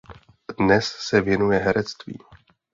[0.59, 2.17] Dnes se věnuje herectví.